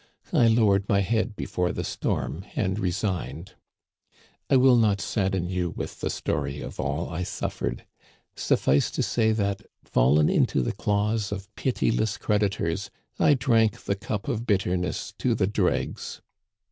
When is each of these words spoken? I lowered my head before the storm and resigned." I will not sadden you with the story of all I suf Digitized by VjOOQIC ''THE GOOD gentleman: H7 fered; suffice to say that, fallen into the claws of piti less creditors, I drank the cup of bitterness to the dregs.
I 0.33 0.47
lowered 0.47 0.89
my 0.89 1.01
head 1.01 1.35
before 1.35 1.71
the 1.71 1.83
storm 1.83 2.43
and 2.55 2.79
resigned." 2.79 3.53
I 4.49 4.55
will 4.57 4.75
not 4.75 4.99
sadden 4.99 5.47
you 5.47 5.69
with 5.69 5.99
the 6.01 6.09
story 6.09 6.59
of 6.59 6.79
all 6.79 7.07
I 7.11 7.21
suf 7.21 7.59
Digitized 7.59 7.59
by 7.61 7.67
VjOOQIC 7.67 7.69
''THE 7.69 7.73
GOOD 7.75 7.77
gentleman: 7.77 7.77
H7 7.77 7.79
fered; 8.35 8.41
suffice 8.41 8.89
to 8.91 9.03
say 9.03 9.31
that, 9.31 9.61
fallen 9.83 10.29
into 10.29 10.61
the 10.63 10.71
claws 10.73 11.31
of 11.31 11.53
piti 11.55 11.91
less 11.91 12.17
creditors, 12.17 12.89
I 13.19 13.33
drank 13.35 13.81
the 13.83 13.95
cup 13.95 14.27
of 14.27 14.47
bitterness 14.47 15.13
to 15.19 15.35
the 15.35 15.45
dregs. 15.45 16.23